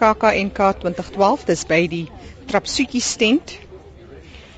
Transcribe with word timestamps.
KKNK 0.00 0.58
2012. 0.80 1.44
Dis 1.50 1.64
by 1.70 1.80
die 1.88 2.04
Trapsuetjie 2.50 3.02
stand. 3.02 3.54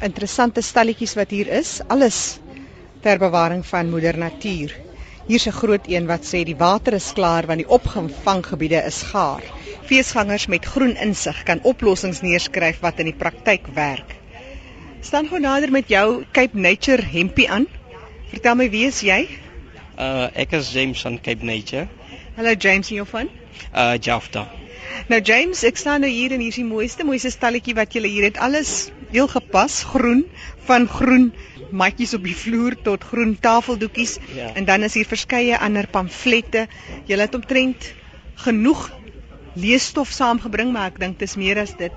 Interessante 0.05 0.63
stalletjies 0.63 1.15
wat 1.19 1.31
hier 1.31 1.49
is. 1.59 1.81
Alles 1.89 2.39
ter 3.05 3.21
bewaring 3.23 3.63
van 3.67 3.91
moeder 3.91 4.19
natuur. 4.19 4.75
Hier's 5.27 5.47
'n 5.47 5.59
groot 5.59 5.87
een 5.91 6.07
wat 6.07 6.27
sê 6.27 6.45
die 6.45 6.57
water 6.57 6.93
is 6.93 7.13
klaar 7.13 7.47
want 7.47 7.59
die 7.59 7.69
opvanggebiede 7.69 8.83
is 8.87 9.03
gaar. 9.03 9.43
Feesgangers 9.87 10.47
met 10.47 10.65
groen 10.65 10.97
insig 10.97 11.43
kan 11.43 11.63
oplossings 11.63 12.21
neerskryf 12.23 12.81
wat 12.81 12.99
in 12.99 13.11
die 13.11 13.19
praktyk 13.23 13.67
werk. 13.75 14.15
Staan 15.01 15.29
gou 15.29 15.41
nader 15.41 15.71
met 15.71 15.89
jou 15.89 16.25
Cape 16.33 16.59
Nature 16.59 17.03
hempie 17.03 17.51
aan. 17.51 17.67
Vertel 18.31 18.55
my 18.55 18.71
wie 18.71 18.87
is 18.87 19.01
jy? 19.01 19.29
Uh 19.99 20.29
ek 20.35 20.53
is 20.53 20.73
James 20.73 21.01
van 21.03 21.21
Cape 21.21 21.45
Nature. 21.45 21.89
Hallo 22.37 22.55
James, 22.59 22.91
en 22.91 22.97
jou 22.97 23.07
van? 23.07 23.29
Uh 23.75 23.95
Jafta. 24.01 24.47
Nou 25.09 25.21
James, 25.21 25.63
ek 25.67 25.79
staan 25.81 26.03
nou 26.05 26.11
hier 26.11 26.33
en 26.35 26.43
hier 26.43 26.53
is 26.55 26.61
die 26.61 26.67
mooiste 26.67 27.05
mooiste 27.07 27.31
stalletjie 27.31 27.77
wat 27.79 27.95
jy 27.95 28.03
hier 28.07 28.27
het. 28.29 28.41
Alles 28.43 28.91
heel 29.13 29.29
gepas, 29.31 29.83
groen, 29.87 30.25
van 30.67 30.89
groen 30.91 31.31
matjies 31.71 32.15
op 32.15 32.25
die 32.27 32.37
vloer 32.37 32.77
tot 32.87 33.05
groen 33.05 33.37
tafeldoekies 33.41 34.17
ja. 34.35 34.53
en 34.55 34.67
dan 34.69 34.87
is 34.87 34.95
hier 34.95 35.09
verskeie 35.09 35.59
ander 35.59 35.87
pamflette. 35.91 36.67
Jy 37.07 37.19
het 37.21 37.35
omtrent 37.35 37.93
genoeg 38.47 38.91
leesstof 39.57 40.13
saamgebring, 40.13 40.73
maar 40.73 40.93
ek 40.93 41.01
dink 41.01 41.19
dit 41.19 41.29
is 41.29 41.39
meer 41.41 41.63
as 41.63 41.73
dit 41.79 41.93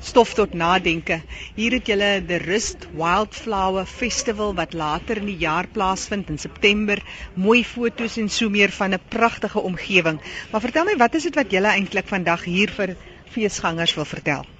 stof 0.00 0.34
tot 0.34 0.54
nadenke. 0.54 1.20
Hier 1.54 1.76
het 1.76 1.86
julle 1.86 2.22
the 2.26 2.38
Rust 2.42 2.86
Wildflower 2.94 3.86
Festival 3.86 4.54
wat 4.54 4.72
later 4.72 5.20
in 5.22 5.28
die 5.30 5.38
jaar 5.42 5.68
plaasvind 5.68 6.30
in 6.30 6.38
September. 6.38 7.02
Mooi 7.34 7.64
foto's 7.64 8.16
en 8.16 8.28
so 8.28 8.50
meer 8.50 8.70
van 8.70 8.94
'n 8.94 9.00
pragtige 9.08 9.60
omgewing. 9.60 10.20
Maar 10.50 10.60
vertel 10.60 10.84
my, 10.84 10.96
wat 10.96 11.14
is 11.14 11.22
dit 11.22 11.34
wat 11.34 11.50
julle 11.50 11.68
eintlik 11.68 12.08
vandag 12.08 12.44
hier 12.44 12.70
vir 12.70 12.96
feesgangers 13.30 13.94
wil 13.94 14.04
vertel? 14.04 14.53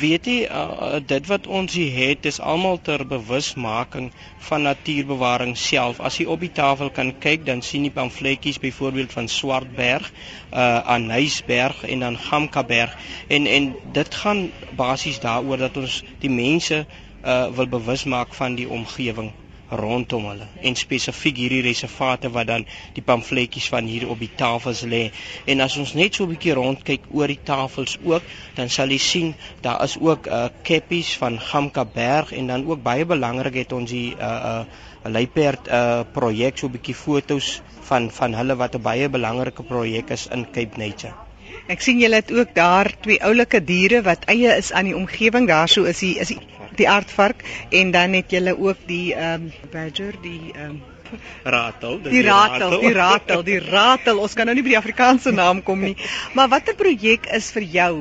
Weet 0.00 0.26
jy 0.26 0.36
uh, 0.46 0.98
dit 1.06 1.26
wat 1.30 1.46
ons 1.46 1.74
hier 1.74 1.92
het 1.96 2.26
is 2.30 2.40
almal 2.40 2.78
ter 2.88 3.06
bewusmaking 3.06 4.10
van 4.48 4.62
natuurbewaring 4.68 5.56
self. 5.56 6.00
As 6.00 6.18
jy 6.20 6.26
op 6.30 6.40
die 6.44 6.52
tafel 6.52 6.90
kan 6.90 7.12
kyk, 7.18 7.44
dan 7.48 7.62
sien 7.62 7.84
jy 7.84 7.92
pamfletjies 7.96 8.60
byvoorbeeld 8.62 9.12
van 9.12 9.28
Swartberg, 9.28 10.12
uh 10.52 10.78
aan 10.94 11.10
Huisberg 11.10 11.84
en 11.84 12.06
dan 12.06 12.18
Gamkaberg 12.18 12.96
en 13.28 13.46
en 13.46 13.74
dit 13.92 14.14
gaan 14.22 14.50
basies 14.76 15.20
daaroor 15.20 15.68
dat 15.68 15.76
ons 15.76 16.00
die 16.24 16.32
mense 16.32 16.84
uh 17.24 17.46
wil 17.54 17.68
bewus 17.68 18.04
maak 18.04 18.34
van 18.34 18.54
die 18.58 18.68
omgewing 18.68 19.32
rondom 19.70 20.26
hulle 20.30 20.46
en 20.66 20.76
spesifiek 20.78 21.36
hierdie 21.36 21.62
reservate 21.66 22.30
wat 22.34 22.48
dan 22.50 22.66
die 22.96 23.04
pamfletjies 23.06 23.68
van 23.72 23.88
hier 23.90 24.08
op 24.10 24.18
die 24.18 24.30
tafels 24.42 24.82
lê. 24.82 25.02
En 25.46 25.60
as 25.60 25.76
ons 25.76 25.94
net 25.94 26.14
so 26.14 26.24
'n 26.24 26.34
bietjie 26.34 26.54
rondkyk 26.58 27.08
oor 27.10 27.26
die 27.26 27.40
tafels 27.44 27.96
ook, 28.02 28.22
dan 28.56 28.68
sal 28.68 28.90
jy 28.90 28.98
sien 28.98 29.34
daar 29.62 29.82
is 29.84 29.96
ook 30.00 30.26
uh, 30.26 30.48
keppies 30.62 31.16
van 31.16 31.40
Gamka 31.40 31.84
Berg 31.84 32.32
en 32.32 32.46
dan 32.46 32.66
ook 32.66 32.82
baie 32.82 33.04
belangrik 33.04 33.54
het 33.54 33.72
ons 33.72 33.90
die 33.90 34.14
uh, 34.16 34.26
uh, 34.52 34.64
luiperd 35.04 35.68
uh, 35.68 36.00
projek 36.12 36.58
so 36.58 36.66
'n 36.66 36.76
bietjie 36.76 36.94
fotos 36.94 37.62
van 37.88 38.10
van 38.10 38.34
hulle 38.34 38.56
wat 38.56 38.74
'n 38.74 38.82
baie 38.82 39.08
belangrike 39.08 39.62
projek 39.62 40.10
is 40.10 40.26
in 40.26 40.46
Cape 40.52 40.76
Nature. 40.76 41.14
Ek 41.70 41.80
sien 41.80 42.00
julle 42.02 42.18
het 42.18 42.32
ook 42.32 42.54
daar 42.54 42.90
twee 43.00 43.22
oulike 43.22 43.64
diere 43.64 44.02
wat 44.02 44.24
eie 44.24 44.56
is 44.56 44.72
aan 44.72 44.84
die 44.84 44.96
omgewing. 44.96 45.46
Daarso 45.48 45.84
is 45.84 45.98
die 45.98 46.18
is 46.18 46.28
die 46.28 46.40
die 46.80 46.88
aardvark 46.88 47.44
en 47.70 47.92
dan 47.94 48.16
het 48.18 48.32
julle 48.34 48.56
ook 48.58 48.86
die 48.88 49.14
ehm 49.14 49.48
um, 49.48 49.52
badger, 49.72 50.16
die 50.24 50.52
ehm 50.54 50.70
um, 50.70 50.80
ratel, 51.42 51.98
die, 52.02 52.10
die 52.10 52.22
ratel, 52.22 52.78
die 52.80 52.92
ratel, 52.94 53.42
die 53.42 53.58
ratel. 53.58 54.20
Ons 54.22 54.36
kan 54.38 54.46
nou 54.46 54.54
nie 54.54 54.62
by 54.62 54.76
die 54.76 54.80
Afrikaanse 54.80 55.32
naam 55.34 55.62
kom 55.66 55.82
nie. 55.82 55.96
Maar 56.38 56.52
watter 56.52 56.76
projek 56.78 57.26
is 57.34 57.50
vir 57.56 57.66
jou 57.76 57.92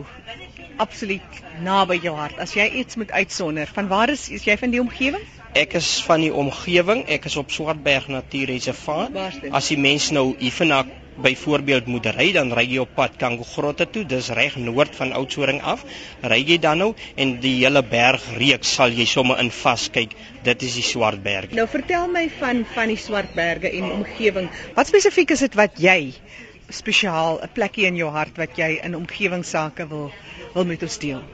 absoluut 0.78 1.42
naby 1.66 2.00
jou 2.04 2.16
hart? 2.16 2.40
As 2.40 2.54
jy 2.56 2.70
iets 2.84 3.00
moet 3.02 3.12
uitsonder, 3.12 3.72
van 3.74 3.90
waar 3.92 4.14
is, 4.14 4.30
is 4.30 4.46
jy 4.48 4.58
van 4.62 4.76
die 4.76 4.82
omgewing? 4.84 5.26
Ek 5.58 5.74
is 5.74 5.88
van 6.06 6.22
die 6.22 6.30
omgewing. 6.30 7.08
Ek 7.10 7.26
is 7.26 7.36
op 7.42 7.50
Swartberg 7.50 8.06
Natuurreservaat. 8.14 9.16
As 9.50 9.70
die 9.72 9.80
mense 9.82 10.14
nou 10.14 10.36
Ifenak 10.38 10.92
byvoorbeeld 11.20 11.88
moet 11.90 12.06
ry, 12.14 12.28
dan 12.36 12.54
ry 12.56 12.64
jy 12.70 12.84
op 12.84 12.92
pad 12.96 13.18
Kango 13.20 13.44
Grotte 13.44 13.88
toe, 13.90 14.06
dis 14.08 14.30
reg 14.38 14.56
noord 14.62 14.94
van 14.96 15.12
Oudtshoorn 15.18 15.58
af. 15.66 15.82
Ry 16.22 16.38
jy 16.46 16.60
dan 16.62 16.80
nou 16.84 16.92
en 17.18 17.34
die 17.42 17.56
hele 17.64 17.82
bergreeks 17.82 18.76
sal 18.78 18.94
jy 18.94 19.08
sommer 19.10 19.42
in 19.42 19.50
vaskyk. 19.52 20.14
Dit 20.46 20.68
is 20.70 20.78
die 20.78 20.86
Swartberg. 20.86 21.58
Nou 21.58 21.66
vertel 21.68 22.08
my 22.14 22.28
van 22.38 22.62
van 22.76 22.94
die 22.94 23.00
Swartberge 23.02 23.74
en 23.82 23.90
omgewing. 23.98 24.52
Wat 24.78 24.94
spesifiek 24.94 25.34
is 25.34 25.44
dit 25.48 25.60
wat 25.60 25.82
jy 25.82 26.14
spesiaal 26.70 27.42
'n 27.42 27.52
plekkie 27.58 27.90
in 27.90 27.98
jou 27.98 28.14
hart 28.14 28.38
wat 28.38 28.56
jy 28.56 28.78
in 28.84 28.96
omgewingsake 28.96 29.90
wil 29.90 30.12
wil 30.54 30.66
met 30.66 30.84
ons 30.86 30.98
deel? 31.02 31.26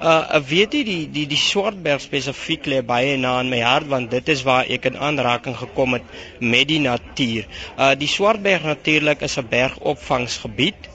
Uh 0.00 0.40
weet 0.48 0.74
jy 0.76 0.82
die 0.86 1.02
die 1.12 1.26
die 1.30 1.40
Swartberg 1.40 2.02
spesifiek 2.04 2.66
lê 2.72 2.80
baie 2.86 3.16
na 3.20 3.36
in 3.42 3.50
my 3.52 3.60
hart 3.64 3.88
want 3.92 4.10
dit 4.14 4.28
is 4.34 4.44
waar 4.48 4.70
ek 4.76 4.88
in 4.90 4.98
aanraking 5.08 5.56
gekom 5.60 5.96
het 5.98 6.14
met 6.40 6.68
die 6.68 6.80
natuur. 6.86 7.46
Uh 7.76 7.92
die 7.98 8.10
Swartberg 8.10 8.66
natuurlik 8.70 9.22
is 9.28 9.38
'n 9.38 9.48
bergopvangsgebied. 9.50 10.90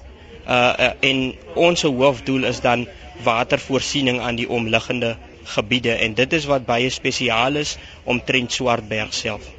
Uh, 0.48 0.74
uh 0.88 0.92
en 1.12 1.36
ons 1.56 1.82
hoofdoel 1.82 2.50
is 2.54 2.62
dan 2.62 2.88
watervoorsiening 3.24 4.20
aan 4.20 4.36
die 4.36 4.50
omliggende 4.50 5.18
gebiede 5.44 5.94
en 5.94 6.14
dit 6.14 6.34
is 6.34 6.46
wat 6.46 6.66
baie 6.66 6.90
spesiaal 6.90 7.56
is 7.56 7.78
omtrent 8.04 8.52
Swartberg 8.52 9.14
self. 9.14 9.50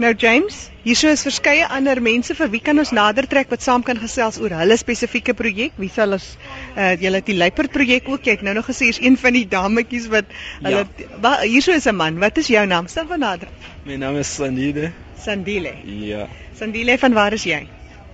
Nou 0.00 0.14
James, 0.16 0.70
hierso 0.82 1.10
is 1.12 1.22
verskeie 1.22 1.66
ander 1.68 2.00
mense 2.02 2.34
vir 2.34 2.48
wie 2.54 2.60
kan 2.64 2.78
ons 2.80 2.90
nader 2.96 3.26
trek 3.28 3.50
wat 3.52 3.62
saam 3.62 3.82
kan 3.86 3.98
gesels 4.00 4.38
oor 4.40 4.54
hulle 4.56 4.76
spesifieke 4.80 5.34
projek? 5.36 5.76
Wie 5.76 5.90
sal 5.92 6.16
ons 6.16 6.30
uh 6.76 6.92
julle 7.00 7.20
die 7.24 7.36
Luiperd 7.36 7.72
projek 7.72 8.08
ook 8.08 8.22
kyk? 8.22 8.42
Nou 8.42 8.54
nog 8.54 8.66
gesê 8.70 8.88
is 8.88 9.00
een 9.00 9.16
van 9.16 9.32
die 9.32 9.46
dametjies 9.48 10.08
wat 10.12 10.24
hulle 10.62 10.86
ja. 11.22 11.40
hierso 11.42 11.72
is 11.72 11.86
'n 11.86 11.96
man. 11.96 12.18
Wat 12.18 12.36
is 12.38 12.46
jou 12.46 12.66
naam? 12.66 12.88
Stel 12.88 13.06
van 13.06 13.18
nader. 13.18 13.48
My 13.84 13.96
naam 13.96 14.16
is 14.16 14.34
Sandile. 14.34 14.92
Sandile. 15.18 15.74
Ja. 15.84 16.28
Sandile, 16.58 16.98
van 16.98 17.12
waar 17.12 17.32
is 17.32 17.44
jy? 17.44 17.66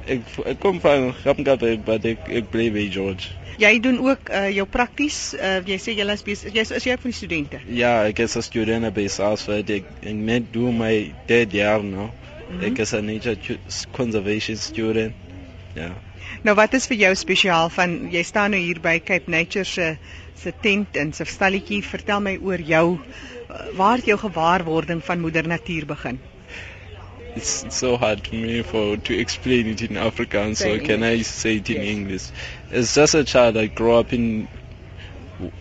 Ek 0.06 0.22
ek 0.46 0.60
kom 0.60 0.80
van 0.80 1.12
Gamkaap, 1.24 1.60
maar 1.86 2.00
ek 2.04 2.28
ek 2.28 2.50
bly 2.50 2.70
by 2.72 2.88
George. 2.90 3.28
Jy 3.58 3.80
doen 3.82 3.98
ook 3.98 4.30
uh, 4.30 4.46
jou 4.54 4.66
prakties. 4.70 5.34
Uh, 5.34 5.58
jy 5.66 5.78
sê 5.82 5.94
jy 5.98 6.06
is 6.12 6.22
besig. 6.22 6.54
Jy 6.54 6.62
is, 6.62 6.84
jy 6.86 6.94
van 6.94 7.10
die 7.10 7.16
studente? 7.16 7.60
Ja, 7.66 8.06
ek 8.06 8.22
is 8.22 8.36
'n 8.36 8.42
student 8.42 8.94
by 8.94 9.08
Southwest. 9.08 9.70
Ek, 9.70 9.84
ek 10.02 10.14
net 10.14 10.52
doen 10.52 10.78
my 10.78 11.12
third 11.26 11.52
year 11.52 11.82
nou. 11.82 12.06
Mm 12.06 12.60
-hmm. 12.60 12.64
Ek 12.70 12.78
is 12.78 12.94
'n 12.94 13.04
nature 13.04 13.58
conservation 13.92 14.56
student. 14.56 15.12
Ja. 15.74 15.90
Nou 16.42 16.54
wat 16.56 16.74
is 16.74 16.86
vir 16.86 16.96
jou 16.96 17.12
spesiaal 17.16 17.68
van 17.70 17.98
jy 18.12 18.22
staan 18.22 18.54
nou 18.54 18.60
hier 18.60 18.80
by 18.80 18.98
Cape 19.04 19.30
Nature 19.30 19.64
se 19.64 19.96
se 20.38 20.52
tent 20.62 20.96
en 20.96 21.12
se 21.12 21.24
stalletjie. 21.24 21.82
Vertel 21.82 22.20
my 22.20 22.38
oor 22.42 22.60
jou 22.62 22.98
uh, 22.98 23.62
waar 23.76 23.98
jou 24.04 24.18
gewaarwording 24.18 25.04
van 25.04 25.20
moeder 25.20 25.48
natuur 25.48 25.86
begin 25.86 26.20
it's 27.38 27.74
so 27.74 27.96
hard 27.96 28.26
for 28.26 28.34
me 28.34 28.62
for 28.62 28.96
to 28.96 29.18
explain 29.18 29.66
it 29.68 29.82
in 29.82 29.96
Afrikaans. 29.96 30.56
So 30.56 30.78
can 30.78 31.02
I 31.02 31.22
say 31.22 31.56
it 31.56 31.70
in 31.70 31.82
yes. 31.82 31.96
English? 31.96 32.30
As 32.70 32.94
just 32.94 33.14
a 33.14 33.24
child, 33.24 33.56
I 33.56 33.66
grew 33.66 33.94
up 33.94 34.12
in 34.12 34.48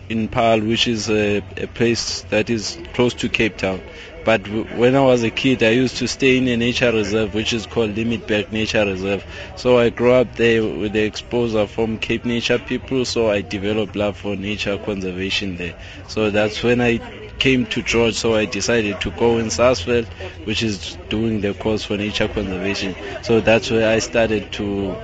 in 0.08 0.28
Paarl, 0.28 0.60
which 0.60 0.88
is 0.88 1.08
a, 1.10 1.38
a 1.56 1.66
place 1.66 2.22
that 2.30 2.50
is 2.50 2.78
close 2.94 3.14
to 3.14 3.28
Cape 3.28 3.56
Town. 3.56 3.82
But 4.24 4.42
w- 4.44 4.64
when 4.64 4.94
I 4.96 5.00
was 5.00 5.22
a 5.22 5.30
kid, 5.30 5.62
I 5.62 5.70
used 5.70 5.98
to 5.98 6.08
stay 6.08 6.38
in 6.38 6.48
a 6.48 6.56
nature 6.56 6.92
reserve, 6.92 7.34
which 7.34 7.52
is 7.52 7.66
called 7.66 7.94
Limitberg 7.94 8.50
Nature 8.52 8.84
Reserve. 8.84 9.24
So 9.56 9.78
I 9.78 9.90
grew 9.90 10.12
up 10.12 10.34
there 10.34 10.62
with 10.62 10.92
the 10.92 11.02
exposure 11.04 11.66
from 11.66 11.98
Cape 11.98 12.24
Nature 12.24 12.58
people. 12.58 13.04
So 13.04 13.30
I 13.30 13.42
developed 13.42 13.96
love 13.96 14.16
for 14.16 14.36
nature 14.36 14.78
conservation 14.78 15.56
there. 15.56 15.74
So 16.08 16.30
that's 16.30 16.62
when 16.62 16.80
I 16.80 16.98
came 17.38 17.66
to 17.66 17.82
George, 17.82 18.14
so 18.14 18.34
I 18.34 18.46
decided 18.46 19.00
to 19.02 19.10
go 19.12 19.38
in 19.38 19.50
Sarsfield, 19.50 20.06
which 20.44 20.62
is 20.62 20.96
doing 21.08 21.40
the 21.40 21.54
course 21.54 21.84
for 21.84 21.96
nature 21.96 22.28
conservation. 22.28 22.96
So 23.22 23.40
that's 23.40 23.70
where 23.70 23.88
I 23.88 24.00
started 24.00 24.50
to 24.54 24.96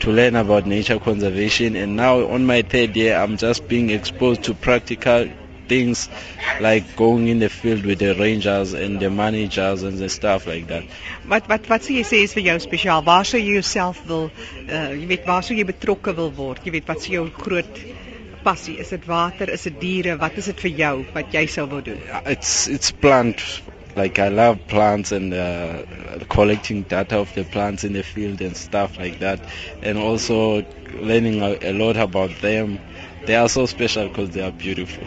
to 0.00 0.10
learn 0.10 0.36
about 0.36 0.66
nature 0.66 0.98
conservation 0.98 1.76
and 1.76 1.96
now 1.96 2.26
on 2.28 2.46
my 2.46 2.62
third 2.62 2.96
year 2.96 3.16
I'm 3.16 3.36
just 3.36 3.68
being 3.68 3.90
exposed 3.90 4.44
to 4.44 4.54
practical 4.54 5.28
things 5.68 6.08
like 6.60 6.96
going 6.96 7.28
in 7.28 7.38
the 7.38 7.48
field 7.48 7.84
with 7.84 8.00
the 8.00 8.14
rangers 8.14 8.72
and 8.72 8.98
the 8.98 9.10
managers 9.10 9.84
and 9.84 9.98
the 9.98 10.08
stuff 10.08 10.46
like 10.46 10.66
that. 10.66 10.84
Wat 11.32 11.48
wat 11.52 11.68
wat 11.70 11.86
sê 11.86 12.00
jy 12.00 12.04
sê 12.08 12.22
is 12.26 12.34
vir 12.34 12.46
jou 12.48 12.58
spesiaal? 12.66 13.04
Waar 13.06 13.28
sou 13.28 13.38
jy 13.38 13.56
jouself 13.60 14.02
wil 14.10 14.30
uh 14.66 14.90
jy 14.90 15.06
weet 15.14 15.28
waar 15.30 15.46
sou 15.46 15.56
jy 15.58 15.68
betrokke 15.68 16.16
wil 16.18 16.32
word? 16.42 16.64
Jy 16.66 16.74
weet 16.78 16.90
wat 16.90 17.04
sou 17.04 17.14
jou 17.18 17.26
groot 17.44 17.82
passie? 18.42 18.78
Is 18.82 18.90
dit 18.96 19.06
water? 19.06 19.52
Is 19.58 19.68
dit 19.68 19.78
diere? 19.84 20.18
Wat 20.24 20.42
is 20.42 20.50
dit 20.50 20.64
vir 20.66 20.76
jou 20.84 20.94
wat 21.14 21.36
jy 21.38 21.46
sou 21.58 21.68
wil 21.70 21.86
doen? 21.92 22.02
It's 22.24 22.66
it's 22.66 22.90
plant 22.90 23.46
like 24.00 24.18
I 24.18 24.28
love 24.28 24.66
plants 24.66 25.12
and 25.12 25.32
uh, 25.34 25.82
collecting 26.28 26.82
data 26.84 27.18
of 27.18 27.32
the 27.34 27.44
plants 27.44 27.84
in 27.84 27.92
the 27.92 28.02
field 28.02 28.40
and 28.40 28.56
stuff 28.56 28.98
like 28.98 29.18
that 29.20 29.40
and 29.82 29.98
also 29.98 30.64
learning 30.92 31.42
a, 31.42 31.58
a 31.62 31.72
lot 31.72 31.96
about 31.96 32.30
them. 32.40 32.80
They 33.26 33.36
are 33.36 33.48
so 33.48 33.66
special 33.66 34.08
because 34.08 34.30
they 34.30 34.42
are 34.42 34.52
beautiful. 34.52 35.06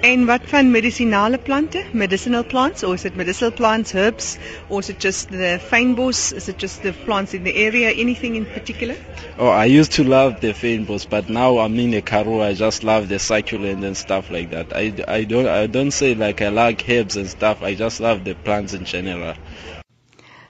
En 0.00 0.26
wat 0.26 0.40
van 0.44 0.70
medisinale 0.70 1.38
plante? 1.38 1.84
Medicinal 1.92 2.44
plants 2.44 2.82
or 2.82 2.94
is 2.94 3.04
it 3.04 3.16
medicinal 3.16 3.52
plants, 3.52 3.92
herbs 3.92 4.38
or 4.68 4.78
is 4.78 4.88
it 4.88 5.00
just 5.00 5.28
the 5.28 5.58
fynbos? 5.70 6.32
Is 6.32 6.48
it 6.48 6.58
just 6.58 6.82
the 6.82 6.92
plants 7.04 7.34
in 7.34 7.42
the 7.42 7.54
area? 7.54 7.90
Anything 7.90 8.36
in 8.36 8.46
particular? 8.46 8.96
Oh, 9.38 9.48
I 9.48 9.64
used 9.64 9.92
to 9.92 10.04
love 10.04 10.40
the 10.40 10.52
fynbos, 10.52 11.08
but 11.08 11.28
now 11.28 11.58
I'm 11.58 11.78
in 11.78 11.94
a 11.94 12.02
Karoo. 12.02 12.42
I 12.42 12.54
just 12.54 12.84
love 12.84 13.08
the 13.08 13.18
succulent 13.18 13.84
and 13.84 13.96
stuff 13.96 14.30
like 14.30 14.50
that. 14.50 14.76
I, 14.76 14.92
I 15.08 15.24
don't 15.24 15.48
I 15.48 15.66
don't 15.66 15.92
say 15.92 16.14
like 16.14 16.42
I 16.42 16.48
like 16.48 16.88
herbs 16.88 17.16
and 17.16 17.28
stuff. 17.28 17.62
I 17.62 17.74
just 17.74 18.00
love 18.00 18.24
the 18.24 18.34
plants 18.34 18.74
in 18.74 18.84
general. 18.84 19.34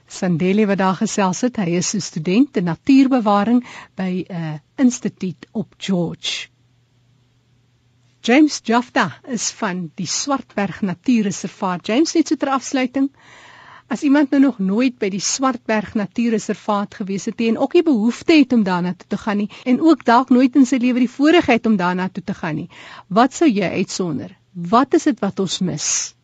Sandeli 0.07 0.65
wat 0.65 0.77
daar 0.77 0.95
gesels 0.95 1.41
het, 1.41 1.57
hy 1.57 1.75
is 1.77 1.93
'n 1.93 2.01
student 2.01 2.57
in 2.57 2.63
natuurbewaring 2.63 3.65
by 3.95 4.23
'n 4.27 4.33
uh, 4.33 4.53
instituut 4.75 5.47
op 5.51 5.73
George. 5.77 6.47
James 8.27 8.59
Jafta 8.63 9.21
is 9.23 9.51
van 9.55 9.85
die 9.95 10.05
Swartberg 10.11 10.81
Natuurreservaat. 10.81 11.87
James 11.87 12.11
net 12.11 12.27
so 12.27 12.35
ter 12.35 12.49
afsluiting. 12.51 13.05
As 13.87 14.01
iemand 14.03 14.33
nou 14.35 14.41
nog 14.43 14.57
nooit 14.59 14.97
by 14.99 15.07
die 15.13 15.21
Swartberg 15.23 15.93
Natuurreservaat 15.95 16.97
gewees 16.99 17.29
het 17.31 17.39
en 17.45 17.61
ook 17.63 17.77
nie 17.77 17.85
behoefte 17.87 18.35
het 18.35 18.51
om 18.57 18.65
daarna 18.67 18.91
toe 18.97 19.07
te 19.15 19.21
gaan 19.21 19.39
nie 19.39 19.47
en 19.63 19.79
ook 19.79 20.03
dalk 20.03 20.33
nooit 20.35 20.59
in 20.59 20.67
sy 20.67 20.75
lewe 20.83 21.05
die 21.05 21.13
voorreg 21.15 21.47
het 21.47 21.71
om 21.71 21.79
daarna 21.79 22.09
toe 22.11 22.23
te 22.23 22.35
gaan 22.35 22.59
nie, 22.59 22.67
wat 23.07 23.31
sou 23.31 23.47
jy 23.47 23.71
uitsonder? 23.79 24.35
Wat 24.51 24.99
is 24.99 25.07
dit 25.07 25.23
wat 25.23 25.39
ons 25.39 25.61
mis? 25.63 26.16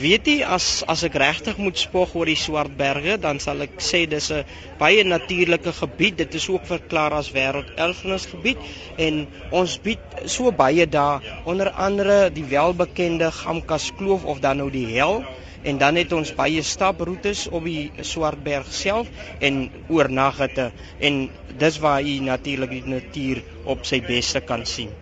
Weet 0.00 0.28
jy 0.30 0.36
as 0.56 0.66
as 0.88 1.04
ek 1.08 1.18
regtig 1.20 1.58
moet 1.60 1.78
spog 1.78 2.14
oor 2.18 2.30
die 2.30 2.38
Swartberge, 2.38 3.18
dan 3.20 3.40
sal 3.44 3.64
ek 3.66 3.78
sê 3.88 4.04
dis 4.08 4.30
'n 4.32 4.44
baie 4.80 5.04
natuurlike 5.04 5.72
gebied. 5.80 6.16
Dit 6.22 6.34
is 6.40 6.48
ook 6.48 6.66
verklaar 6.66 7.12
as 7.20 7.30
wêrelderfenisgebied 7.36 8.58
en 9.06 9.26
ons 9.50 9.78
bied 9.86 10.02
so 10.26 10.52
baie 10.64 10.86
daar, 10.86 11.22
onder 11.44 11.70
andere 11.70 12.30
die 12.30 12.48
welbekende 12.56 13.30
Gamkas 13.30 13.90
Kloof 13.98 14.24
of 14.24 14.40
dan 14.40 14.62
nou 14.62 14.70
die 14.70 14.86
Hel 14.96 15.24
en 15.64 15.78
dan 15.78 15.96
het 15.96 16.12
ons 16.12 16.34
baie 16.36 16.62
staproetes 16.62 17.46
op 17.48 17.64
die 17.64 17.90
Swartberg 18.00 18.68
self 18.72 19.08
en 19.40 19.70
oornagte 19.88 20.70
en 21.00 21.24
dis 21.64 21.80
waar 21.84 22.02
jy 22.04 22.18
natuurlik 22.20 22.76
die 22.76 22.84
natuur 22.98 23.42
op 23.64 23.88
sy 23.88 24.02
beste 24.04 24.44
kan 24.44 24.66
sien. 24.68 24.92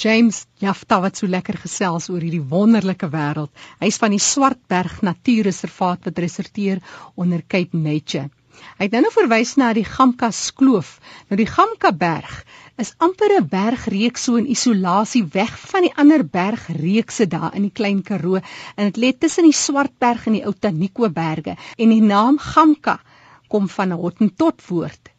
James 0.00 0.46
Jafta 0.56 0.96
wat 1.04 1.18
so 1.20 1.28
lekker 1.28 1.58
gesels 1.60 2.06
oor 2.08 2.22
hierdie 2.24 2.46
wonderlike 2.48 3.10
wêreld. 3.12 3.50
Hy's 3.82 3.98
van 4.00 4.14
die 4.14 4.22
Swartberg 4.24 5.02
Natuurreservaat 5.04 6.08
wat 6.08 6.20
resorteer 6.24 6.80
onder 7.20 7.42
Cape 7.44 7.76
Nature. 7.76 8.30
Hy 8.78 8.86
het 8.86 8.96
nou 8.96 9.02
nou 9.04 9.12
verwys 9.12 9.52
na 9.60 9.74
die 9.76 9.84
Gamka 9.84 10.30
Skloof. 10.32 10.94
Nou 11.28 11.36
die 11.36 11.48
Gamka 11.48 11.92
Berg 11.92 12.32
is 12.80 12.94
amper 12.96 13.36
'n 13.36 13.48
bergreeks 13.52 14.24
so 14.24 14.40
in 14.40 14.48
isolasie 14.48 15.24
weg 15.36 15.52
van 15.68 15.84
die 15.84 15.94
ander 15.94 16.24
bergreekse 16.24 17.28
daar 17.28 17.54
in 17.54 17.68
die 17.68 17.76
Klein 17.80 18.02
Karoo 18.02 18.40
en 18.40 18.88
dit 18.88 18.96
lê 18.96 19.12
tussen 19.12 19.44
die 19.44 19.56
Swartberg 19.66 20.26
en 20.26 20.38
die 20.40 20.46
Outaniqua 20.48 21.12
berge 21.12 21.58
en 21.76 21.92
die 21.92 22.00
naam 22.00 22.38
Gamka 22.38 23.00
kom 23.48 23.68
van 23.68 23.92
'n 23.92 24.00
Hottentot 24.00 24.64
woord 24.68 25.12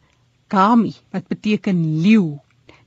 Gami 0.48 0.94
wat 1.12 1.28
beteken 1.28 2.02
leeu 2.02 2.40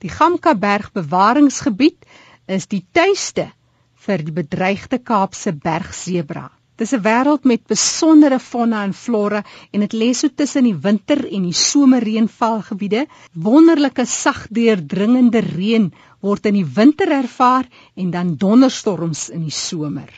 Die 0.03 0.09
Gamkaberg 0.11 0.91
bewaringsgebied 0.93 2.05
is 2.47 2.67
die 2.67 2.83
tuiste 2.91 3.51
vir 4.05 4.21
die 4.21 4.35
bedreigde 4.35 4.99
Kaapse 4.99 5.53
bergsebra. 5.53 6.49
Dis 6.75 6.91
'n 6.93 7.03
wêreld 7.03 7.45
met 7.47 7.63
besondere 7.71 8.39
fauna 8.39 8.83
en 8.83 8.93
flora 8.93 9.41
en 9.71 9.79
dit 9.79 9.93
lê 9.93 10.09
so 10.13 10.27
tussen 10.27 10.65
die 10.67 10.75
winter 10.87 11.23
en 11.23 11.43
die 11.47 11.55
somerreënvalgebiede. 11.59 13.05
Wonderlike 13.33 14.05
sagdeurdringende 14.05 15.39
reën 15.39 15.93
word 16.19 16.45
in 16.45 16.57
die 16.59 16.67
winter 16.79 17.11
ervaar 17.11 17.65
en 17.95 18.11
dan 18.11 18.35
donderstorms 18.35 19.29
in 19.29 19.47
die 19.47 19.55
somer. 19.55 20.11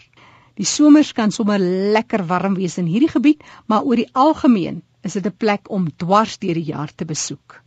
Die 0.58 0.66
somers 0.66 1.14
kan 1.14 1.32
sommer 1.32 1.60
lekker 1.94 2.26
warm 2.26 2.56
wees 2.58 2.78
in 2.82 2.90
hierdie 2.90 3.14
gebied, 3.14 3.44
maar 3.68 3.86
oor 3.86 4.02
die 4.02 4.10
algemeen 4.14 4.82
is 5.04 5.14
dit 5.14 5.26
'n 5.26 5.38
plek 5.38 5.70
om 5.70 5.92
dwars 5.96 6.40
deur 6.40 6.58
die 6.58 6.72
jaar 6.74 6.90
te 6.96 7.06
besoek. 7.06 7.62